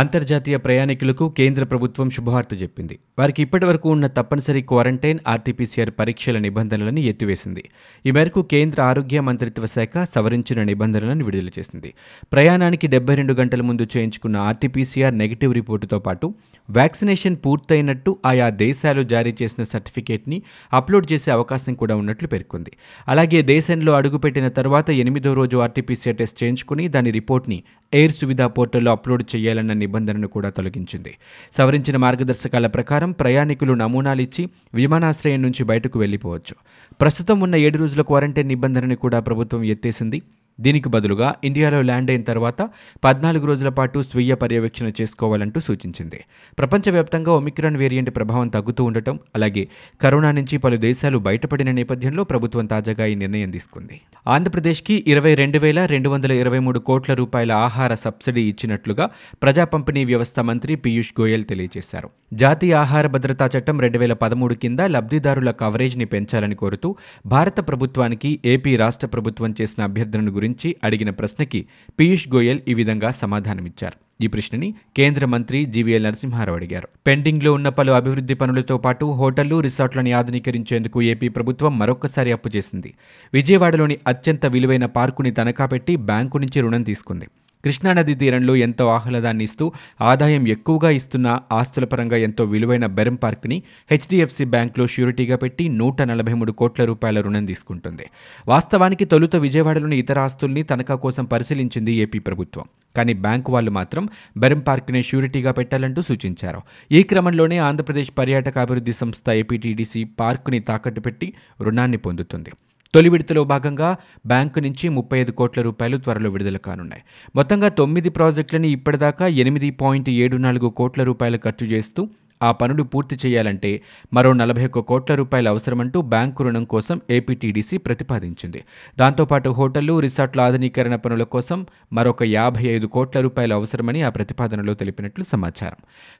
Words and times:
అంతర్జాతీయ 0.00 0.56
ప్రయాణికులకు 0.56 1.28
కేంద్ర 1.28 1.64
ప్రభుత్వం 1.64 2.10
శుభవార్త 2.10 2.62
చెప్పింది. 2.62 2.98
వారికి 3.18 3.42
ఇప్పటివరకు 3.42 3.88
ఉన్న 3.88 4.06
తప్పనిసరి 4.06 4.62
క్వారంటైన్ 4.62 5.20
ఆర్టీపీసీఆర్ 5.28 5.92
పరీక్షల 5.98 6.38
నిబంధనలను 6.38 6.98
ఎత్తివేసింది. 6.98 7.62
ఈ 8.06 8.10
మేరకు 8.10 8.42
కేంద్ర 8.42 8.82
ఆరోగ్య 8.82 9.20
మంత్రిత్వ 9.20 9.66
శాఖ 9.66 10.04
సవరించిన 10.14 10.62
నిబంధనలను 10.62 11.24
విడుదల 11.24 11.50
చేసింది. 11.58 11.94
ప్రయాణానికి 12.32 12.86
డెబ్బై 12.86 13.14
రెండు 13.14 13.32
గంటల 13.32 13.62
ముందు 13.62 13.86
చేయించుకున్న 13.96 14.36
ఆర్టీపీసీఆర్ 14.36 15.16
నెగిటివ్ 15.18 15.54
రిపోర్టుతో 15.54 15.98
పాటు 15.98 16.34
వ్యాక్సినేషన్ 16.70 17.36
పూర్తయినట్టు 17.46 18.16
ఆయా 18.26 18.50
దేశాలు 18.50 19.02
జారీ 19.02 19.34
చేసిన 19.42 19.64
సర్టిఫికేట్ని 19.64 20.42
అప్లోడ్ 20.72 21.12
చేసే 21.12 21.30
అవకాశం 21.30 21.74
కూడా 21.74 21.96
ఉన్నట్లు 21.96 22.28
పేర్కొంది. 22.28 22.72
అలాగే 23.08 23.42
దేశంలో 23.42 23.92
అడుగుపెట్టిన 23.92 24.48
తర్వాత 24.48 24.90
ఎనిమిదో 24.90 25.34
రోజు 25.34 25.56
ఆర్టీపీసీఆర్ 25.56 26.18
టెస్ట్ 26.18 26.44
చేయించుకుని 26.44 26.88
దాని 26.88 27.10
రిపోర్ట్ని 27.10 27.64
ఎయిర్ 27.94 28.12
సువిధా 28.12 28.46
పోర్టల్లో 28.46 28.92
అప్లోడ్ 28.92 29.36
చేయాలన్న 29.36 29.72
నిబంధనను 29.72 30.28
కూడా 30.28 30.50
తొలగించింది. 30.50 31.14
సవరించిన 31.58 31.96
మార్గదర్శకాల 31.96 32.66
ప్రకారం 32.66 33.12
ప్రయాణికులు 33.12 33.72
నమూనాలు 33.72 34.22
ఇచ్చి 34.22 34.48
విమానాశ్రయం 34.74 35.42
నుంచి 35.42 35.64
బయటకు 35.64 35.98
వెళ్ళిపోవచ్చు. 35.98 36.54
ప్రస్తుతం 37.00 37.40
ఉన్న 37.40 37.56
ఏడు 37.56 37.78
రోజుల 37.78 38.02
క్వారంటైన్ 38.02 38.48
నిబంధనను 38.48 38.96
కూడా 38.96 39.20
ప్రభుత్వం 39.20 39.64
ఎత్తేసింది. 39.64 40.22
దీనికి 40.60 40.88
బదులుగా 40.88 41.34
ఇండియాలో 41.44 41.82
ల్యాండ్ 41.82 42.10
అయిన 42.10 42.22
తర్వాత 42.22 42.62
పద్నాలుగు 43.04 43.46
రోజుల 43.46 43.68
పాటు 43.68 44.02
స్వీయ 44.02 44.34
పర్యవేక్షణ 44.34 44.92
చేసుకోవాలంటూ 45.00 45.60
సూచించింది. 45.60 46.24
ప్రపంచవ్యాప్తంగా 46.58 47.32
ఒమిక్రాన్ 47.32 47.76
వేరియంట్ 47.76 48.16
ప్రభావం 48.16 48.48
తగ్గుతూ 48.48 48.84
ఉండటం 48.84 49.18
అలాగే 49.34 49.68
కరోనా 50.00 50.32
నుంచి 50.32 50.58
పలు 50.58 50.76
దేశాలు 50.76 51.18
బయటపడిన 51.18 51.70
నేపథ్యంలో 51.70 52.24
ప్రభుత్వం 52.24 52.66
తాజాగా 52.66 53.06
ఈ 53.06 53.14
నిర్ణయం 53.14 53.50
తీసుకుంది. 53.50 54.00
ఆంధ్రప్రదేశ్కి 54.26 55.04
ఇరవై 55.06 55.34
రెండు 55.34 55.58
వేల 55.58 55.86
రెండు 55.86 56.08
వందల 56.08 56.32
ఇరవై 56.32 56.58
మూడు 56.58 56.78
కోట్ల 56.78 57.14
రూపాయల 57.14 57.52
ఆహార 57.52 57.94
సబ్సిడీ 57.94 58.42
ఇచ్చినట్లుగా 58.42 59.10
ప్రజా 59.42 59.64
పంపిణీ 59.64 60.04
వ్యవస్థ 60.04 60.40
మంత్రి 60.40 60.76
పీయూష్ 60.76 61.12
గోయల్ 61.20 61.44
తెలియజేశారు. 61.44 62.10
జాతీయ 62.32 62.74
ఆహార 62.74 63.06
భద్రతా 63.06 63.50
చట్టం 63.56 63.80
రెండు 63.80 63.98
వేల 63.98 64.12
పదమూడు 64.12 64.54
కింద 64.54 64.80
లబ్ధిదారుల 64.80 65.50
కవరేజ్ని 65.50 66.04
పెంచాలని 66.04 66.54
కోరుతూ 66.54 66.96
భారత 67.26 67.68
ప్రభుత్వానికి 67.68 68.40
ఏపీ 68.44 68.76
రాష్ట్ర 68.76 69.06
ప్రభుత్వం 69.06 69.54
చేసిన 69.60 69.84
అభ్యర్థనను 69.84 70.30
గురించి 70.32 70.44
అడిగిన 70.84 71.10
ప్రశ్నకి 71.10 71.66
పీయూష్ 72.00 72.28
గోయల్ 72.28 72.60
ఈ 72.68 72.74
విధంగా 72.74 73.10
సమాధానమిచ్చారు. 73.10 74.24
ఈ 74.24 74.26
ప్రశ్నని 74.26 74.74
కేంద్ర 74.96 75.26
మంత్రి 75.26 75.64
జీవీఎల్ 75.64 76.04
నరసింహారావు 76.04 76.56
అడిగారు. 76.56 76.88
పెండింగ్లో 77.06 77.52
ఉన్న 77.52 77.68
పలు 77.68 77.92
అభివృద్ధి 77.92 78.34
పనులతో 78.34 78.78
పాటు 78.78 79.04
హోటళ్ళు 79.04 79.60
రిసార్ట్లను 79.60 80.16
ఆధునీకరించేందుకు 80.16 81.02
ఏపీ 81.02 81.28
ప్రభుత్వం 81.28 81.78
మరొకసారి 81.78 82.32
అప్పు 82.32 82.50
చేసింది. 82.56 82.94
విజయవాడలోని 83.34 83.98
అత్యంత 84.06 84.46
విలువైన 84.46 84.86
పార్కుని 84.86 85.30
తనఖా 85.30 85.66
పెట్టి 85.66 85.96
బ్యాంకు 85.96 86.38
నుంచి 86.38 86.60
రుణం 86.60 86.82
తీసుకుంది. 86.82 87.26
కృష్ణానది 87.66 88.14
తీరంలో 88.14 88.56
ఎంతో 88.56 88.88
ఆహ్లాదాన్ని 88.88 89.44
ఇస్తూ 89.44 89.72
ఆదాయం 90.00 90.48
ఎక్కువగా 90.48 90.90
ఇస్తున్న 90.90 91.40
ఆస్తుల 91.52 91.84
పరంగా 91.84 92.16
ఎంతో 92.16 92.44
విలువైన 92.44 92.86
బెరం 92.86 93.14
పార్క్ని 93.14 93.62
హెచ్డిఎఫ్సి 93.90 94.44
బ్యాంక్లో 94.44 94.86
ష్యూరిటీగా 94.86 95.36
పెట్టి 95.36 95.68
నూట 95.68 96.02
నలభై 96.02 96.32
మూడు 96.32 96.52
కోట్ల 96.52 96.84
రూపాయల 96.84 97.20
రుణం 97.20 97.44
తీసుకుంటుంది. 97.44 98.06
వాస్తవానికి 98.48 99.04
తొలుత 99.04 99.36
విజయవాడలోని 99.36 99.98
ఇతర 99.98 100.18
ఆస్తుల్ని 100.18 100.62
తనఖా 100.62 100.94
కోసం 100.94 101.24
పరిశీలించింది 101.24 101.92
ఏపీ 101.92 102.18
ప్రభుత్వం. 102.18 102.64
కానీ 102.96 103.14
బ్యాంకు 103.14 103.52
వాళ్ళు 103.52 103.70
మాత్రం 103.70 104.08
బెరం 104.36 104.58
పార్క్ని 104.58 105.02
ష్యూరిటీగా 105.02 105.52
పెట్టాలంటూ 105.52 106.02
సూచించారు. 106.02 106.62
ఈ 106.92 107.02
క్రమంలోనే 107.02 107.58
ఆంధ్రప్రదేశ్ 107.58 108.12
పర్యాటక 108.18 108.58
అభివృద్ధి 108.58 108.92
సంస్థ 108.92 109.30
ఏపీటీడీసీ 109.30 110.04
పార్కుని 110.04 110.60
తాకట్టు 110.60 111.00
పెట్టి 111.00 111.32
రుణాన్ని 111.62 111.96
పొందుతుంది. 111.96 112.50
తొలి 112.96 113.08
విడతలో 113.08 113.44
భాగంగా 113.44 113.96
బ్యాంకు 114.26 114.58
నుంచి 114.58 114.88
ముప్పై 114.88 115.18
ఐదు 115.18 115.30
కోట్ల 115.30 115.62
రూపాయలు 115.62 115.96
త్వరలో 115.96 116.30
విడుదల 116.30 116.56
కానున్నాయి. 116.56 117.02
మొత్తంగా 117.36 117.68
తొమ్మిది 117.68 118.08
ప్రాజెక్టులని 118.08 118.68
ఇప్పటిదాకా 118.68 119.26
ఎనిమిది 119.26 119.70
పాయింట్ 119.70 120.10
ఏడు 120.10 120.36
నాలుగు 120.36 120.68
కోట్ల 120.68 121.02
రూపాయలు 121.02 121.38
ఖర్చు 121.44 121.66
చేస్తూ 121.66 122.08
ఆ 122.42 122.52
పనులు 122.52 122.82
పూర్తి 122.82 123.16
చేయాలంటే 123.26 123.82
మరో 124.12 124.32
నలభై 124.32 124.64
ఒక్క 124.66 124.78
కోట్ల 124.78 125.14
రూపాయలు 125.14 125.48
అవసరమంటూ 125.48 126.02
బ్యాంకు 126.02 126.42
రుణం 126.44 126.64
కోసం 126.64 127.00
ఏపీటీడీసీ 127.10 127.76
ప్రతిపాదించింది. 127.76 128.64
దాంతోపాటు 128.98 129.50
హోటళ్ళు 129.50 130.00
రిసార్ట్ల 130.00 130.40
ఆధునీకరణ 130.40 130.96
పనుల 130.96 131.22
కోసం 131.22 131.66
మరొక 131.92 132.22
యాభై 132.22 132.64
ఐదు 132.64 132.86
కోట్ల 132.86 133.20
రూపాయలు 133.20 133.54
అవసరమని 133.54 134.02
ఆ 134.02 134.08
ప్రతిపాదనలో 134.08 134.74
తెలిపినట్లు 134.74 135.24
సమాచారం. 135.32 135.76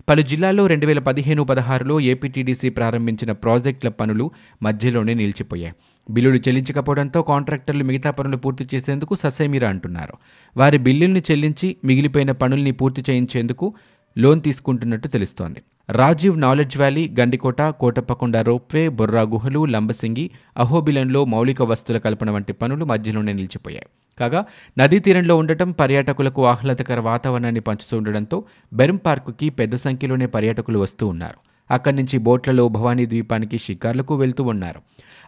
పలు 0.08 0.22
జిల్లాల్లో 0.22 0.66
రెండు 0.66 0.86
వేల 0.86 0.98
పదిహేను 0.98 1.44
పదహారులో 1.44 2.00
ఏపీటీడీసీ 2.00 2.68
ప్రారంభించిన 2.68 3.32
ప్రాజెక్టుల 3.32 3.88
పనులు 3.88 4.30
మధ్యలోనే 4.62 5.14
నిలిచిపోయాయి. 5.14 5.74
బిల్లులు 6.10 6.36
చెల్లించకపోవడంతో 6.36 7.22
కాంట్రాక్టర్లు 7.22 7.84
మిగతా 7.84 8.10
పనులు 8.10 8.36
పూర్తి 8.36 8.68
చేసేందుకు 8.74 9.14
ససేమిరా 9.14 9.68
అంటున్నారు. 9.68 10.14
వారి 10.56 10.78
బిల్లుల్ని 10.78 11.22
చెల్లించి 11.30 11.76
మిగిలిపోయిన 11.84 12.32
పనుల్ని 12.32 12.70
పూర్తి 12.70 13.04
చేయించేందుకు 13.10 13.74
లోన్ 14.18 14.42
తీసుకుంటున్నట్టు 14.42 15.08
తెలుస్తోంది. 15.08 15.62
Rajiv 15.90 16.40
knowledge 16.40 16.78
valley 16.78 17.14
Gandikota 17.20 17.62
Kotappakonda 17.62 18.36
ropeway 18.36 18.88
Borra 18.88 19.22
గుహలు 19.22 19.64
లంబసింగి 19.64 20.30
అహోబిలంలో 20.58 21.24
మౌలిక 21.24 21.62
వస్తువుల 21.62 21.98
కల్పన 21.98 22.30
వంటి 22.30 22.52
పనులు 22.52 22.84
మధ్యలోనే 22.84 23.32
నిలిచిపోయాయి. 23.32 23.86
కాగా 24.20 24.44
నదీ 24.78 24.98
తీరంలో 24.98 25.36
ఉండటం 25.36 25.70
పర్యాటకులకు 25.70 26.46
ఆహ్లాదకర 26.46 27.00
వాతావరణాన్ని 27.00 27.60
పంచుతూ 27.60 27.96
ఉండడంతో 27.96 28.44
బెరం 28.72 28.96
పార్కుకి 28.96 29.50
పెద్ద 29.50 29.74
సంఖ్యలోనే 29.74 30.26
పర్యాటకులు 30.26 30.78
వస్తూ 30.78 31.06
ఉన్నారు. 31.08 31.38
అక్కడి 31.70 31.96
నుంచి 31.96 32.18
బోట్లలో 32.18 32.68
భవానీ 32.68 33.06
ద్వీపానికి 33.06 33.58
షికార్లకు 33.58 34.14
వెళ్తూ 34.14 34.44
ఉన్నారు. 34.44 34.80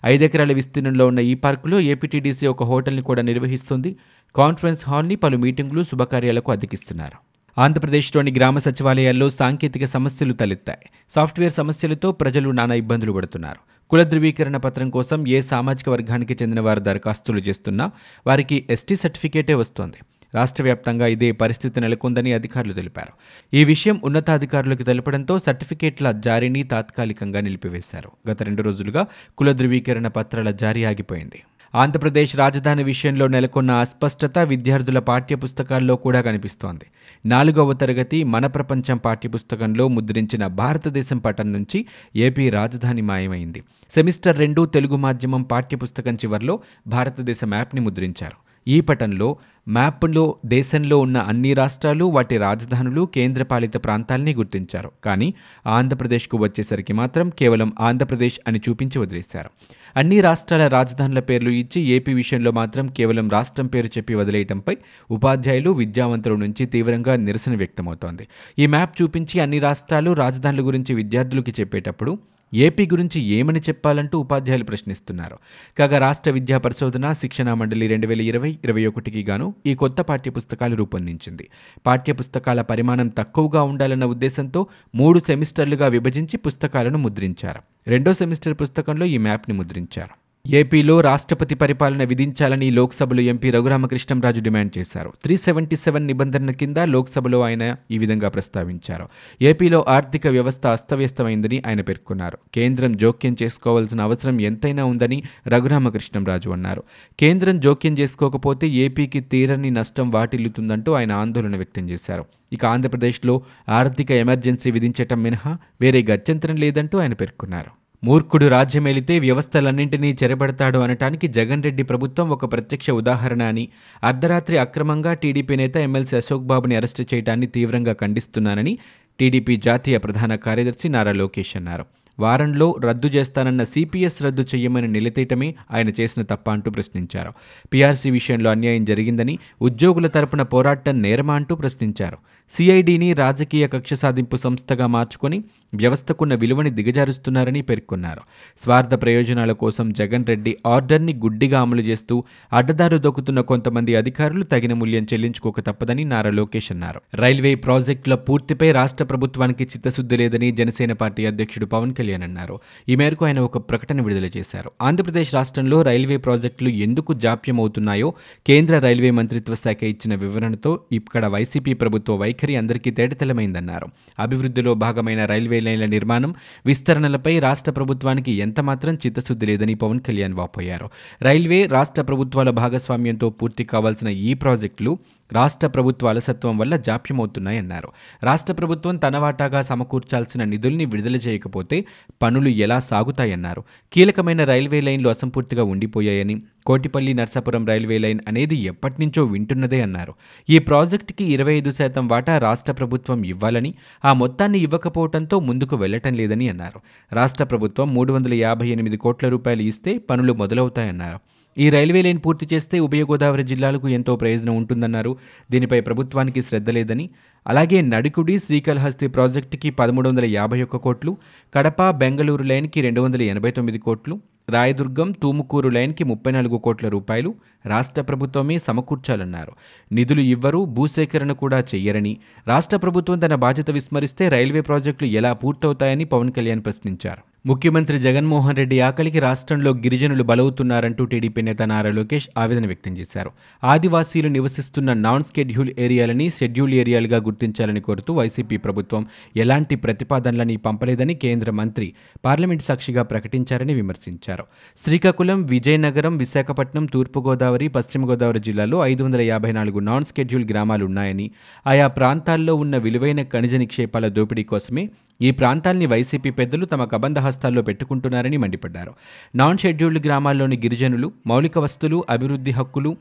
ఐదెకరాల 0.06 0.52
విస్తీర్ణంలో 0.52 1.06
ఉన్న 1.06 1.18
ఈ 1.18 1.34
పార్కులో 1.34 1.80
ఏపీటీడీసీ 1.80 2.46
ఒక 2.46 2.62
హోటల్ని 2.62 3.02
కూడా 3.02 3.22
నిర్వహిస్తుంది. 3.22 3.96
కాన్ఫరెన్స్ 4.36 4.88
హాల్ని 4.88 5.16
పలు 5.16 5.36
మీటింగులు 5.36 5.84
శుభకార్యాలకు 5.84 6.52
అద్దెకిస్తున్నారు. 6.52 7.28
ఆంధ్రప్రదేశ్లోని 7.60 8.32
గ్రామ 8.32 8.58
సచివాలయాల్లో 8.58 9.30
సాంకేతిక 9.30 9.84
సమస్యలు 9.84 10.32
తలెత్తాయి. 10.32 10.90
సాఫ్ట్వేర్ 11.14 11.52
సమస్యలతో 11.52 12.12
ప్రజలు 12.12 12.50
నానా 12.50 12.74
ఇబ్బందులు 12.74 13.12
పడుతున్నారు. 13.12 13.90
కుల 13.90 14.02
ధృవీకరణ 14.02 14.56
పత్రం 14.56 14.90
కోసం 14.90 15.28
ఏ 15.28 15.40
సామాజిక 15.40 15.88
వర్గానికి 15.88 16.36
చెందిన 16.42 16.60
వారు 16.60 16.80
దరఖాస్తులు 16.80 17.38
చేస్తున్నా 17.38 17.90
వారికి 18.26 18.66
ఎస్టీ 18.70 18.96
సర్టిఫికేటే 18.96 19.54
వస్తోంది. 19.54 19.96
రాష్ట్ర 20.34 20.62
వ్యాప్తంగా 20.62 21.06
ఇదే 21.06 21.32
పరిస్థితి 21.32 21.80
నెలకొందని 21.80 22.32
అధికారులు 22.32 22.72
తెలిపారు. 22.72 23.12
ఈ 23.56 23.64
విషయం 23.64 24.00
ఉన్నతాధికారులకు 24.04 24.82
తెలపడంతో 24.82 25.38
సర్టిఫికేట్ల 25.38 26.12
జారీని 26.12 26.62
తాత్కాలికంగా 26.62 27.40
నిలిపివేశారు. 27.40 28.30
గత 28.30 28.42
రెండు 28.42 28.62
రోజులుగా 28.62 29.06
కుల 29.38 29.52
ధృవీకరణ 29.52 30.08
పత్రాల 30.08 30.50
జారీ 30.50 30.84
ఆగిపోయింది. 30.84 31.42
ఆంధ్రప్రదేశ్ 31.74 32.36
రాజధాని 32.36 32.82
విషయంలో 32.82 33.26
నెలకొన్న 33.26 33.70
అస్పష్టత 33.70 34.38
విద్యార్థుల 34.38 34.98
పాఠ్యపుస్తకాల్లో 34.98 35.96
కూడా 35.96 36.20
కనిపిస్తోంది. 36.20 36.84
నాలుగవ 37.26 37.72
తరగతి 37.72 38.24
మన 38.24 38.46
ప్రపంచం 38.46 38.96
పాఠ్యపుస్తకంలో 38.96 39.88
ముద్రించిన 39.88 40.46
భారతదేశం 40.46 41.18
పటం 41.18 41.52
నుంచి 41.52 41.86
ఏపీ 42.16 42.50
రాజధాని 42.50 43.02
మాయమైంది. 43.02 43.62
సెమిస్టర్ 43.90 44.38
రెండు 44.38 44.66
తెలుగు 44.66 44.96
మాధ్యమం 44.96 45.42
పాఠ్యపుస్తకం 45.42 46.14
చివరిలో 46.14 46.60
భారతదేశం 46.86 47.50
మ్యాప్ని 47.50 47.80
ముద్రించారు. 47.80 48.47
ఈ 48.68 48.80
పటంలో 48.80 49.36
మ్యాప్లో 49.68 50.36
దేశంలో 50.46 50.98
ఉన్న 50.98 51.18
అన్ని 51.18 51.54
రాష్ట్రాలు 51.54 52.04
వాటి 52.04 52.36
రాజధానులు 52.36 53.08
కేంద్రపాలిత 53.14 53.76
ప్రాంతాల్ని 53.76 54.34
గుర్తించారు. 54.34 54.90
కానీ 55.04 55.34
ఆంధ్రప్రదేశ్కు 55.66 56.36
వచ్చేసరికి 56.36 56.92
మాత్రం 56.92 57.30
కేవలం 57.30 57.72
ఆంధ్రప్రదేశ్ 57.80 58.40
అని 58.48 58.60
చూపించి 58.68 58.98
వదిలేశారు. 58.98 59.50
అన్ని 59.96 60.20
రాష్ట్రాల 60.20 60.66
రాజధానుల 60.66 61.18
పేర్లు 61.18 61.50
ఇచ్చి 61.50 61.82
ఏపీ 61.82 62.14
విషయంలో 62.14 62.50
మాత్రం 62.50 62.86
కేవలం 62.86 63.28
రాష్ట్రం 63.28 63.66
పేరు 63.66 63.86
చెప్పి 63.86 64.14
వదిలేయటంపై 64.14 64.76
ఉపాధ్యాయులు 65.10 65.70
విద్యావంతుల 65.70 66.36
నుంచి 66.36 66.66
తీవ్రంగా 66.66 67.16
నిరసన 67.16 67.54
వ్యక్తమవుతోంది. 67.54 68.28
ఈ 68.58 68.66
మ్యాప్ 68.66 69.02
చూపించి 69.02 69.40
అన్ని 69.40 69.58
రాష్ట్రాలు 69.58 70.10
రాజధానుల 70.12 70.66
గురించి 70.66 70.94
విద్యార్థులకి 70.94 71.54
చెప్పేటప్పుడు 71.60 72.18
ఏపీ 72.54 72.86
గురించి 72.86 73.20
ఏమని 73.20 73.60
చెప్పాలంటూ 73.60 74.20
ఉపాధ్యాయులు 74.20 74.64
ప్రశ్నిస్తున్నారు. 74.64 75.38
కాగా 75.78 75.98
రాష్ట్ర 75.98 76.30
విద్యా 76.30 76.58
పరిశోధన 76.58 77.12
శిక్షణ 77.12 77.54
మండలి 77.54 77.86
రెండు 77.86 78.06
వేల 78.06 78.20
ఇరవై 78.20 78.58
ఇరవై 78.64 78.86
ఒకటికి 78.86 79.22
గాను 79.22 79.54
ఈ 79.66 79.74
కొత్త 79.74 80.00
పాఠ్యపుస్తకాలు 80.00 80.76
రూపొందించింది. 80.76 81.48
పాఠ్యపుస్తకాల 81.86 82.60
పరిమాణం 82.60 83.08
తక్కువగా 83.08 83.62
ఉండాలన్న 83.62 84.04
ఉద్దేశంతో 84.04 84.66
మూడు 84.94 85.20
సెమిస్టర్లుగా 85.26 85.86
విభజించి 85.86 86.36
పుస్తకాలను 86.36 86.98
ముద్రించారు. 86.98 87.60
రెండో 87.86 88.12
సెమిస్టర్ 88.12 88.54
పుస్తకంలో 88.54 89.06
ఈ 89.06 89.18
మ్యాప్ని 89.18 89.56
ముద్రించారు. 89.56 90.27
ఏపీలో 90.50 91.00
రాష్ట్రపతి 91.00 91.54
పరిపాలన 91.54 92.04
విధించాలని 92.04 92.70
లోక్సభలో 92.70 93.20
ఎంపీ 93.20 93.50
రఘురామకృష్ణంరాజు 93.50 94.40
డిమాండ్ 94.40 94.78
చేశారు. 94.78 95.12
త్రీ 95.22 95.36
సెవెంటీ 95.36 95.76
సెవెన్ 95.76 96.06
నిబంధనల 96.06 96.50
కింద 96.50 96.76
లోక్సభలో 96.76 97.40
ఆయన 97.40 97.76
ఈ 97.90 97.98
విధంగా 97.98 98.28
ప్రస్తావించారు. 98.28 99.08
ఏపీలో 99.42 99.84
ఆర్థిక 99.88 100.26
వ్యవస్థ 100.26 100.66
అస్తవ్యస్తమైందని 100.66 101.62
ఆయన 101.66 101.80
పేర్కొన్నారు. 101.80 102.38
కేంద్రం 102.54 102.96
జోక్యం 102.96 103.36
చేసుకోవాల్సిన 103.42 104.00
అవసరం 104.00 104.40
ఎంతైనా 104.40 104.84
ఉందని 104.84 105.22
రఘురామకృష్ణంరాజు 105.48 106.50
అన్నారు. 106.50 106.82
కేంద్రం 107.18 107.60
జోక్యం 107.60 107.92
చేసుకోకపోతే 107.92 108.68
ఏపీకి 108.68 109.20
తీరని 109.20 109.70
నష్టం 109.70 110.10
వాటిల్లుతుందంటూ 110.10 110.92
ఆయన 110.92 111.12
ఆందోళన 111.12 111.56
వ్యక్తం 111.56 111.90
చేశారు. 111.90 112.24
ఇక 112.52 112.64
ఆంధ్రప్రదేశ్లో 112.64 113.42
ఆర్థిక 113.68 114.10
ఎమర్జెన్సీ 114.12 114.70
విధించటం 114.70 115.22
మినహా 115.22 115.58
వేరే 115.80 116.02
గత్యంతరం 116.02 116.56
లేదంటూ 116.56 116.98
ఆయన 116.98 117.12
పేర్కొన్నారు. 117.14 117.87
మూర్ఖుడు 118.04 118.46
రాజ్యమేలితే 118.46 119.18
వ్యవస్థలన్నింటినీ 119.18 120.16
చెరబెడతాడు 120.22 120.78
అనటానికి 120.78 121.28
జగన్ 121.28 121.62
రెడ్డి 121.62 121.82
ప్రభుత్వం 121.82 122.30
ఒక 122.30 122.52
ప్రత్యక్ష 122.52 122.90
ఉదాహరణ 122.90 123.42
అని 123.42 123.68
అర్ధరాత్రి 124.04 124.58
అక్రమంగా 124.58 125.14
టీడీపీ 125.14 125.56
నేత 125.56 125.76
ఎమ్మెల్సీ 125.76 126.16
అశోక్ 126.16 126.42
బాబుని 126.42 126.76
అరెస్టు 126.76 127.02
చేయడాన్ని 127.14 127.46
తీవ్రంగా 127.46 127.92
ఖండిస్తున్నానని 127.92 128.78
టీడీపీ 129.20 129.56
జాతీయ 129.56 129.98
ప్రధాన 129.98 130.34
కార్యదర్శి 130.34 130.88
నారా 130.88 131.12
లోకేష్ 131.12 131.56
అన్నారు. 131.56 131.86
వారంలో 132.20 132.76
రద్దు 132.84 133.08
చేస్తానన్న 133.08 133.64
సిపిఎస్ 133.64 134.22
రద్దు 134.22 134.46
చేయమని 134.54 134.88
నిలతీయటమే 134.88 135.54
ఆయన 135.70 135.88
చేసిన 135.88 136.22
తప్ప 136.22 136.50
అంటూ 136.50 136.70
ప్రశ్నించారు. 136.70 137.32
పీఆర్సీ 137.72 138.10
విషయంలో 138.10 138.50
అన్యాయం 138.50 138.84
జరిగిందని 138.84 139.38
ఉద్యోగుల 139.62 140.06
తరపున 140.06 140.42
పోరాటం 140.42 141.02
నేరమా 141.02 141.34
అంటూ 141.34 141.54
ప్రశ్నించారు. 141.54 142.18
సిఐడిని 142.56 143.12
రాజకీయ 143.12 143.66
కక్ష 143.66 143.94
సాధింపు 143.94 144.36
సంస్థగా 144.36 144.86
మార్చుకొని 144.86 145.44
వ్యవస్థకున్న 145.74 146.34
విలువని 146.34 146.70
దిగజారుస్తున్నారని 146.70 147.62
పేర్కొన్నారు. 147.62 148.20
స్వార్థ 148.64 148.94
ప్రయోజనాల 148.94 149.52
కోసం 149.52 149.92
జగన్ 149.92 150.24
రెడ్డి 150.28 150.56
ఆర్డర్ని 150.66 151.14
గుడ్డిగా 151.14 151.60
అమలు 151.60 151.80
చేస్తూ 151.80 152.24
అడ్డదారు 152.52 152.98
దొక్కుతున్న 152.98 153.40
కొంతమంది 153.40 153.94
అధికారులు 153.94 154.44
తగిన 154.44 154.72
మూల్యం 154.72 155.06
చెల్లించుకోక 155.12 155.60
తప్పదని 155.60 156.04
నారా 156.04 156.30
లోకేష్ 156.30 156.72
అన్నారు. 156.72 157.00
రైల్వే 157.14 157.54
ప్రాజెక్టుల 157.54 158.14
పూర్తిపై 158.14 158.72
రాష్ట్ర 158.72 159.04
ప్రభుత్వానికి 159.04 159.64
చిత్తశుద్ధి 159.64 160.16
లేదని 160.16 160.52
జనసేన 160.52 160.92
పార్టీ 160.92 161.26
అధ్యక్షుడు 161.26 161.66
పవన్ 161.66 161.94
కళ్యాణ్ 161.94 162.22
అన్నారు. 162.22 162.60
ఈ 162.88 162.96
మేరకు 162.96 163.24
ఆయన 163.24 163.40
ఒక 163.40 163.58
ప్రకటన 163.70 164.00
విడుదల 164.00 164.30
చేశారు. 164.38 164.70
ఆంధ్రప్రదేశ్ 164.82 165.34
రాష్ట్రంలో 165.34 165.82
రైల్వే 165.82 166.16
ప్రాజెక్టులు 166.16 166.68
ఎందుకు 166.68 167.14
జాప్యం 167.14 167.60
అవుతున్నాయో 167.60 168.14
కేంద్ర 168.46 168.78
రైల్వే 168.78 169.10
మంత్రిత్వ 169.10 169.54
శాఖ 169.54 169.84
ఇచ్చిన 169.84 170.14
వివరణతో 170.14 170.80
ఇక్కడ 170.92 171.26
వైసీపీ 171.26 171.72
ప్రభుత్వ 171.72 172.14
వైఖరి 172.14 172.37
అందరికీ 172.46 172.90
తేటతెలమైందన్నారు. 172.90 173.86
అభివృద్ధిలో 174.18 174.74
భాగమైన 174.74 175.24
రైల్వే 175.24 175.60
లైన్ల 175.60 175.86
నిర్మాణం 175.86 176.34
విస్తరణలపై 176.66 177.38
రాష్ట్ర 177.38 177.70
ప్రభుత్వానికి 177.70 178.32
ఎంతమాత్రం 178.32 178.94
చిత్తశుద్ధి 178.94 179.46
లేదని 179.46 179.74
పవన్ 179.74 180.00
కళ్యాణ్ 180.00 180.34
వాపోయారు. 180.34 180.88
రైల్వే 181.22 181.66
రాష్ట్ర 181.66 182.02
ప్రభుత్వాల 182.02 182.50
భాగస్వామ్యంతో 182.50 183.30
పూర్తి 183.30 183.64
కావాల్సిన 183.64 184.08
ఈ 184.08 184.34
ప్రాజెక్టులు 184.34 184.98
రాష్ట్ర 185.32 185.66
ప్రభుత్వ 185.66 186.08
అలసత్వం 186.08 186.58
వల్ల 186.58 186.76
జాప్యమవుతున్నాయన్నారు. 186.76 187.88
రాష్ట్ర 188.24 188.52
ప్రభుత్వం 188.52 188.96
తన 188.96 189.18
వాటాగా 189.18 189.62
సమకూర్చాల్సిన 189.62 190.44
నిధుల్ని 190.44 190.84
విడుదల 190.84 191.16
చేయకపోతే 191.16 191.84
పనులు 192.22 192.48
ఎలా 192.48 192.78
సాగుతాయన్నారు. 192.78 193.64
కీలకమైన 193.92 194.44
రైల్వే 194.44 194.80
లైన్లు 194.80 195.08
అసంపూర్తిగా 195.08 195.64
ఉండిపోయాయని 195.64 196.42
కోటిపల్లి 196.66 197.14
నర్సాపురం 197.14 197.66
రైల్వే 197.66 197.98
లైన్ 197.98 198.20
అనేది 198.28 198.56
ఎప్పటినుంచో 198.56 199.24
వింటున్నదే 199.24 199.80
అన్నారు. 199.80 200.14
ఈ 200.50 200.58
ప్రాజెక్టుకి 200.58 201.24
ఇరవై 201.24 201.54
ఐదు 201.54 201.70
శాతం 201.72 202.08
వాటా 202.08 202.38
రాష్ట్ర 202.38 202.72
ప్రభుత్వం 202.72 203.24
ఇవ్వాలని 203.24 203.74
ఆ 204.04 204.12
మొత్తాన్ని 204.12 204.58
ఇవ్వకపోవడంతో 204.58 205.40
ముందుకు 205.40 205.76
వెళ్ళటం 205.76 206.14
లేదని 206.14 206.48
అన్నారు. 206.48 206.80
రాష్ట్ర 207.12 207.44
ప్రభుత్వం 207.44 207.94
మూడు 207.94 208.12
వందల 208.12 208.34
యాభై 208.34 208.68
ఎనిమిది 208.68 208.96
కోట్ల 208.96 209.28
రూపాయలు 209.28 209.62
ఇస్తే 209.62 209.98
పనులు 209.98 210.32
మొదలవుతాయన్నారు. 210.32 211.37
ఈ 211.58 211.70
రైల్వే 211.70 212.02
లైన్ 212.02 212.20
పూర్తి 212.26 212.48
చేస్తే 212.52 212.80
ఉభయ 212.80 213.02
గోదావరి 213.02 213.44
జిల్లాలకు 213.44 213.88
ఎంతో 213.88 214.16
ప్రయోజనం 214.16 214.56
ఉంటుందన్నారు. 214.56 215.16
దీనిపై 215.50 215.80
ప్రభుత్వానికి 215.80 216.42
శ్రద్ధ 216.42 216.70
లేదని 216.70 217.10
అలాగే 217.46 217.80
నడికుడి 217.82 218.38
శ్రీకాళహస్తి 218.38 219.06
ప్రాజెక్టుకి 219.06 219.70
పదమూడు 219.70 220.08
వందల 220.08 220.24
యాభై 220.24 220.62
ఒక్క 220.62 220.76
కోట్లు 220.76 221.16
కడప 221.54 221.90
బెంగళూరు 221.90 222.42
లైన్కి 222.42 222.80
రెండు 222.80 223.00
వందల 223.00 223.22
ఎనభై 223.22 223.50
తొమ్మిది 223.50 223.78
కోట్లు 223.78 224.20
రాయదుర్గం 224.50 225.12
తూముకూరు 225.22 225.68
లైన్కి 225.68 226.04
ముప్పై 226.04 226.32
నాలుగు 226.32 226.58
కోట్ల 226.58 226.88
రూపాయలు 226.88 227.34
రాష్ట్ర 227.66 228.02
ప్రభుత్వమే 228.02 228.58
సమకూర్చాలన్నారు. 228.58 229.52
నిధులు 229.92 230.20
ఇవ్వరు 230.20 230.64
భూసేకరణ 230.64 231.32
కూడా 231.32 231.60
చెయ్యరని. 231.60 232.16
రాష్ట్ర 232.48 232.76
ప్రభుత్వం 232.76 233.18
తన 233.18 233.34
బాధ్యత 233.34 233.70
విస్మరిస్తే 233.70 234.28
రైల్వే 234.28 234.60
ప్రాజెక్టులు 234.60 235.10
ఎలా 235.10 235.32
పూర్తవుతాయని 235.32 236.04
పవన్ 236.04 236.32
కళ్యాణ్ 236.32 236.64
ప్రశ్నించారు. 236.64 237.22
ముఖ్యమంత్రి 237.48 237.96
జగన్మోహన్ 237.98 238.56
రెడ్డి 238.56 238.76
ఆకలికి 238.86 239.20
రాష్ట్రంలో 239.24 239.70
గిరిజనులు 239.82 240.22
బలవుతున్నారంటూ 240.22 241.02
టీడీపీ 241.04 241.42
నేత 241.42 241.62
నారా 241.62 241.90
లోకేష్ 241.90 242.26
ఆవేదన 242.38 242.66
వ్యక్తం 242.66 242.92
చేశారు. 242.92 243.30
ఆదివాసీలు 243.64 244.28
నివసిస్తున్న 244.28 244.92
నాన్ 245.04 245.24
స్కెడ్యూల్ 245.24 245.70
ఏరియాలని 245.78 246.26
షెడ్యూల్ 246.38 246.74
ఏరియాలుగా 246.74 247.18
గుర్తించాలని 247.18 247.80
కోరుతూ 247.80 248.10
వైసీపీ 248.14 248.56
ప్రభుత్వం 248.56 249.06
ఎలాంటి 249.36 249.76
ప్రతిపాదనలని 249.76 250.56
పంపలేదని 250.56 251.14
కేంద్ర 251.14 251.50
మంత్రి 251.50 251.88
పార్లమెంట్ 252.24 252.66
సాక్షిగా 252.68 253.02
ప్రకటించారని 253.02 253.74
విమర్శించారు. 253.74 254.44
శ్రీకాకుళం 254.84 255.40
విజయనగరం 255.54 256.16
విశాఖపట్నం 256.18 256.86
తూర్పుగోదావరి 256.86 257.68
పశ్చిమ 257.68 258.10
గోదావరి 258.10 258.40
జిల్లాలో 258.40 258.78
ఐదు 258.86 259.04
వందల 259.04 259.20
యాభై 259.32 259.52
నాలుగు 259.52 259.80
నాన్ 259.80 260.04
స్కెడ్యూల్ 260.04 260.48
గ్రామాలు 260.50 260.84
ఉన్నాయని 260.84 261.28
ఆయా 261.66 261.86
ప్రాంతాల్లో 261.98 262.54
ఉన్న 262.54 262.76
విలువైన 262.76 263.22
ఖనిజ 263.22 263.56
నిక్షేపాల 263.56 264.08
దోపిడీ 264.08 264.44
కోసమే 264.44 264.84
ఈ 265.20 265.30
ప్రాంతాల్ని 265.30 265.86
వైసీపీ 265.86 266.30
పెద్దలు 266.30 266.64
తమ 266.64 266.82
కబంధ 266.84 267.18
హస్తాల్లో 267.38 267.62
పెట్టుకుంటున్నారని 267.62 268.36
మండిపడ్డారు. 268.36 268.92
నాన్ 269.34 269.58
షెడ్యూల్డ్ 269.58 270.06
గ్రామాల్లోని 270.06 270.56
గిరిజనులు 270.56 271.12
మౌలిక 271.26 271.58
వస్తువులు 271.58 271.98
అభివృద్ధి 272.10 272.50
హక్కులు 272.50 272.96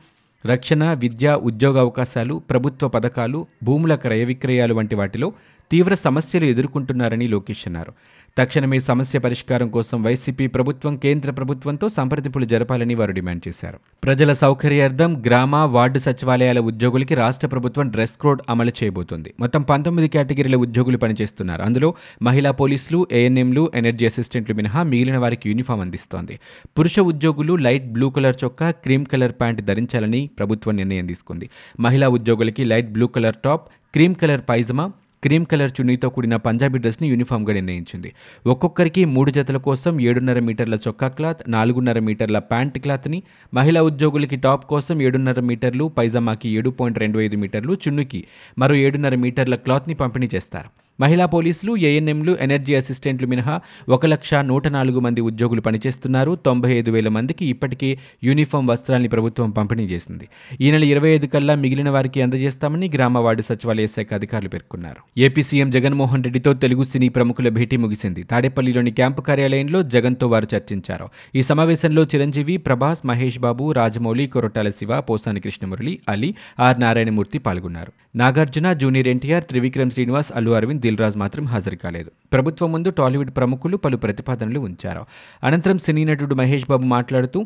రక్షణ 0.45 0.83
విద్య 0.93 1.27
ఉద్యోగ 1.49 1.79
అవకాశాలు 1.79 2.35
ప్రభుత్వ 2.49 2.87
పథకాలు 2.87 3.39
భూముల 3.63 3.95
క్రయ 3.95 4.23
విక్రయాలు 4.23 4.73
వంటి 4.73 4.95
వాటిలో 4.95 5.27
తీవ్ర 5.71 5.93
సమస్యలు 5.93 6.45
ఎదుర్కొంటున్నారని 6.45 7.27
లోకేష్ 7.27 7.63
అన్నారు. 7.67 7.93
తక్షణమే 8.37 8.79
సమస్య 8.79 9.19
పరిష్కారం 9.19 9.69
కోసం 9.69 10.03
వైసీపీ 10.03 10.47
ప్రభుత్వం 10.47 10.97
కేంద్ర 10.97 11.31
ప్రభుత్వంతో 11.31 11.89
సంప్రదింపులు 11.89 12.45
జరపాలని 12.45 12.95
వారు 12.95 13.11
డిమాండ్ 13.11 13.47
చేశారు. 13.47 13.77
ప్రజల 14.03 14.33
సౌకర్యార్థం 14.33 15.23
గ్రామ 15.25 15.55
వార్డు 15.55 15.99
సచివాలయాల 15.99 16.59
ఉద్యోగులకి 16.59 17.15
రాష్ట్ర 17.15 17.47
ప్రభుత్వం 17.47 17.89
డ్రెస్ 17.89 18.11
కోడ్ 18.11 18.41
అమలు 18.49 18.71
చేయబోతోంది. 18.83 19.33
మొత్తం 19.39 19.61
పంతొమ్మిది 19.61 20.07
కేటగిరీల 20.07 20.55
ఉద్యోగులు 20.55 20.97
పనిచేస్తున్నారు. 20.97 21.61
అందులో 21.61 21.93
మహిళా 22.21 22.51
పోలీసులు 22.51 23.07
ఏఎన్ఎంలు 23.11 23.71
ఎనర్జీ 23.75 24.05
అసిస్టెంట్లు 24.05 24.55
మినహా 24.55 24.83
మిగిలిన 24.83 25.17
వారికి 25.17 25.49
యూనిఫామ్ 25.49 25.81
అందిస్తోంది. 25.81 26.39
పురుష 26.77 26.99
ఉద్యోగులు 26.99 27.55
లైట్ 27.55 27.87
బ్లూ 27.87 28.09
కలర్ 28.09 28.35
చొక్కా 28.43 28.71
క్రీమ్ 28.71 29.05
కలర్ 29.05 29.31
ప్యాంట్ 29.31 29.61
ధరించాలని 29.61 30.29
ప్రభుత్వం 30.39 30.75
నిర్ణయం 30.75 31.05
తీసుకుంది. 31.05 31.49
మహిళా 31.79 32.09
ఉద్యోగులకి 32.09 32.63
light 32.63 32.91
blue 32.91 33.07
colour 33.07 33.35
top 33.45 33.67
cream 33.93 34.15
colour 34.15 34.41
pyjama 34.49 34.91
cream 35.23 35.45
colour 35.45 35.71
చున్నీతో 35.71 36.09
కూడిన 36.09 36.35
పంజాబీ 36.35 36.77
డ్రెస్ని 36.79 37.09
యూనిఫామ్గా 37.09 37.53
నిర్ణయించింది. 37.53 38.13
ఒక్కొక్కరికి 38.47 39.05
మూడు 39.05 39.31
జతల 39.31 39.57
కోసం 39.57 40.01
ఏడున్నర 40.01 40.39
మీటర్ల 40.39 40.75
చొక్కా 40.87 41.07
క్లాత్ 41.07 41.43
నాలుగున్నర 41.47 41.99
మీటర్ల 41.99 42.39
ప్యాంట్ 42.39 42.79
క్లాత్ని 42.79 43.23
మహిళా 43.53 43.81
ఉద్యోగులకి 43.81 44.35
టాప్ 44.35 44.65
కోసం 44.65 45.01
ఏడున్నర 45.01 45.39
మీటర్లు 45.39 45.91
పైజామాకి 45.97 46.49
ఏడు 46.49 46.69
పాయింట్ 46.69 46.99
రెండు 46.99 47.19
ఐదు 47.19 47.37
మీటర్లు 47.37 47.73
చున్నుకి 47.73 48.27
మరో 48.57 48.75
ఏడున్నర 48.75 49.15
మీటర్ల 49.15 49.55
క్లాత్ని 49.55 49.93
పంపిణీ 49.93 50.29
చేస్తారు. 50.35 50.86
మహిళా 50.99 51.25
పోలీసులు 51.25 51.77
ఏఎన్ఎంలు 51.77 52.37
ఎనర్జీ 52.41 52.75
అసిస్టెంట్లు 52.75 53.27
మినహా 53.27 53.59
ఒక 53.89 54.05
లక్ష 54.05 54.33
నూట 54.33 54.67
నాలుగు 54.67 54.99
మంది 54.99 55.21
ఉద్యోగులు 55.21 55.61
పనిచేస్తున్నారు. 55.61 56.35
తొంభై 56.45 56.71
ఐదు 56.73 56.91
వేల 56.91 57.07
మందికి 57.07 57.45
ఇప్పటికే 57.45 57.97
యూనిఫామ్ 58.23 58.67
వస్త్రాల్ని 58.67 59.09
ప్రభుత్వం 59.09 59.49
పంపిణీ 59.49 59.83
చేసింది. 59.83 60.27
ఈ 60.61 60.71
నెల 60.71 60.83
ఇరవై 60.83 61.09
ఐదు 61.09 61.25
కల్లా 61.25 61.55
మిగిలిన 61.55 61.89
వారికి 61.89 62.21
అందజేస్తామని 62.21 62.91
గ్రామ 62.95 63.17
వార్డు 63.17 63.41
సచివాలయ 63.41 63.87
శాఖ 63.87 64.13
అధికారులు 64.13 64.49
పేర్కొన్నారు. 64.49 65.19
ఏపీ 65.19 65.43
సీఎం 65.43 65.69
జగన్మోహన్ 65.69 66.23
రెడ్డితో 66.23 66.53
తెలుగు 66.53 66.83
సినీ 66.83 67.09
ప్రముఖుల 67.09 67.49
భేటీ 67.49 67.77
ముగిసింది. 67.77 68.23
తాడేపల్లిలోని 68.23 68.91
క్యాంపు 68.91 69.21
కార్యాలయంలో 69.21 69.83
జగన్తో 69.83 70.27
వారు 70.27 70.47
చర్చించారు. 70.55 71.07
ఈ 71.35 71.41
సమావేశంలో 71.41 72.03
చిరంజీవి 72.03 72.57
ప్రభాస్ 72.57 73.05
మహేష్ 73.05 73.39
బాబు 73.39 73.71
రాజమౌళి 73.71 74.27
కొరటాల 74.27 74.69
శివ 74.69 75.01
పోసాని 75.01 75.39
కృష్ణమురళి 75.39 75.99
అలీ 76.09 76.35
ఆర్. 76.59 76.79
నారాయణమూర్తి 76.79 77.37
పాల్గొన్నారు. 77.37 77.91
నాగార్జున 78.15 78.73
జూనియర్ 78.73 79.07
ఎన్టీఆర్ 79.07 79.43
త్రివిక్రమ్ 79.43 79.91
శ్రీనివాస్ 79.91 80.31
అల్లు 80.35 80.51
అరవింద్ 80.51 80.85
దిల్రాజ్ 80.87 81.17
మాత్రం 81.17 81.45
హాజరు 81.45 81.75
కాలేదు. 81.75 82.11
ప్రభుత్వం 82.33 82.71
ముందు 82.71 82.89
టాలీవుడ్ 82.89 83.31
ప్రముఖులు 83.37 83.77
పలు 83.77 83.97
ప్రతిపాదనలు 83.97 84.59
ఉంచారు. 84.59 85.05
అనంతరం 85.43 85.77
సినీ 85.77 86.03
నటుడు 86.05 86.35
మహేష్ 86.35 86.65
బాబు 86.69 86.85
మాట్లాడుతూ 86.95 87.45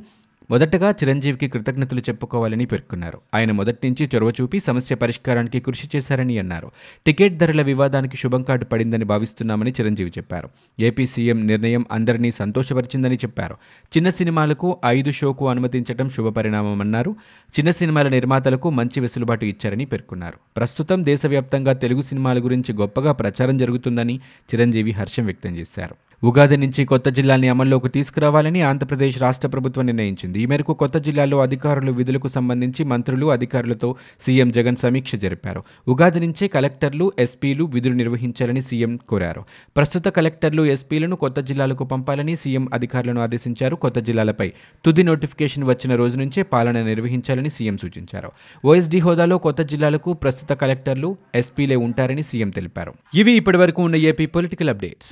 మొదటగా 0.49 0.89
చిరంజీవికి 0.91 1.47
కృతజ్ఞతలు 1.47 1.99
చెప్పుకోవాలని 1.99 2.65
పేర్కొన్నారు. 2.65 3.19
ఆయన 3.35 3.51
మొదటి 3.51 3.89
నుంచి 3.89 4.09
చొరవ 4.15 4.29
చూపి 4.29 4.59
సమస్య 4.59 4.95
పరిష్కారానికి 4.95 5.59
కృషి 5.59 5.89
చేశారని 5.95 6.39
అన్నారు. 6.39 6.71
టికెట్ 7.05 7.37
ధరల 7.37 7.61
వివాదానికి 7.61 8.17
శుభం 8.17 8.43
కార్డు 8.43 8.65
పడిందని 8.65 9.05
భావిస్తున్నామని 9.05 9.71
చిరంజీవి 9.71 10.09
చెప్పారు. 10.09 10.49
ఏపీ 10.79 11.05
సీఎం 11.05 11.47
నిర్ణయం 11.47 11.85
అందరినీ 11.91 12.31
సంతోషపరిచిందని 12.31 13.15
చెప్పారు. 13.15 13.55
చిన్న 13.97 14.09
సినిమాలకు 14.09 14.77
ఐదు 14.85 15.11
షోకు 15.11 15.49
అనుమతించడం 15.49 16.09
శుభపరిణామమన్నారు 16.09 17.15
చిన్న 17.59 17.71
సినిమాల 17.71 18.07
నిర్మాతలకు 18.07 18.69
మంచి 18.69 18.99
వెసులుబాటు 18.99 19.45
ఇచ్చారని 19.45 19.85
పేర్కొన్నారు. 19.85 20.37
ప్రస్తుతం 20.57 21.05
దేశవ్యాప్తంగా 21.05 21.73
తెలుగు 21.73 22.01
సినిమాల 22.01 22.39
గురించి 22.39 22.75
గొప్పగా 22.75 23.11
ప్రచారం 23.11 23.57
జరుగుతుందని 23.57 24.15
చిరంజీవి 24.53 24.91
హర్షం 24.91 25.25
వ్యక్తం 25.25 25.55
చేశారు. 25.55 25.95
ఉగాది 26.23 26.57
నుంచి 26.57 26.85
కొత్త 26.85 27.09
జిల్లాని 27.09 27.47
అమల్లోకి 27.47 27.89
తీసుకురావాలని 27.89 28.61
ఆంధ్రప్రదేశ్ 28.61 29.21
రాష్ట్ర 29.21 29.47
ప్రభుత్వం 29.47 29.85
నిర్ణయించింది. 29.85 30.40
ఈ 30.41 30.45
మేరకు 30.45 30.73
కొత్త 30.73 30.97
జిల్లాల్లో 30.97 31.39
అధికారులు 31.41 31.91
విధులకు 31.91 32.27
సంబంధించి 32.27 32.83
మంత్రులు 32.83 33.25
అధికారులతో 33.31 33.95
సీఎం 34.25 34.51
జగన్ 34.51 34.75
సమీక్ష 34.75 35.15
జరిపారు. 35.15 35.63
ఉగాది 35.87 36.19
నుంచే 36.19 36.47
కలెక్టర్లు 36.47 37.11
ఎస్పీలు 37.19 37.63
విధులు 37.63 37.93
నిర్వహించాలని 37.93 38.61
సీఎం 38.61 38.99
కోరారు. 39.09 39.43
ప్రస్తుత 39.77 40.07
కలెక్టర్లు 40.07 40.63
ఎస్పీలను 40.65 41.15
కొత్త 41.15 41.39
జిల్లాలకు 41.39 41.83
పంపాలని 41.83 42.35
సీఎం 42.35 42.69
అధికారులను 42.73 43.21
ఆదేశించారు. 43.21 43.75
కొత్త 43.75 43.99
జిల్లాలపై 43.99 44.51
తుది 44.85 45.03
నోటిఫికేషన్ 45.03 45.63
వచ్చిన 45.63 45.95
రోజు 45.95 46.17
నుంచే 46.17 46.43
పాలన 46.43 46.81
నిర్వహించాలని 46.81 47.49
సీఎం 47.49 47.77
సూచించారు. 47.77 48.31
ఓఎస్డీ 48.65 48.99
హోదాలో 48.99 49.37
కొత్త 49.37 49.61
జిల్లాలకు 49.61 50.13
ప్రస్తుత 50.13 50.53
కలెక్టర్లు 50.53 51.17
ఎస్పీలే 51.35 51.75
ఉంటారని 51.75 52.23
సీఎం 52.23 52.49
తెలిపారు. 52.49 52.93
ఇవి 53.13 53.31
ఇప్పటివరకు 53.31 53.81
ఉన్న 53.81 53.95
ఏపీ 53.95 54.25
పొలిటికల్ 54.25 54.69
అప్డేట్స్. 54.69 55.11